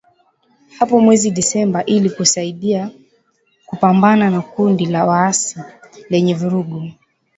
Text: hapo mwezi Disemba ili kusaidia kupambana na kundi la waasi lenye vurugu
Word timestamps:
hapo 0.79 0.99
mwezi 1.01 1.31
Disemba 1.31 1.85
ili 1.85 2.09
kusaidia 2.09 2.89
kupambana 3.65 4.29
na 4.29 4.41
kundi 4.41 4.85
la 4.85 5.05
waasi 5.05 5.59
lenye 6.09 6.33
vurugu 6.33 6.91